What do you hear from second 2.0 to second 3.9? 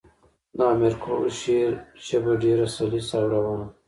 ژبه ډېره سلیسه او روانه ده.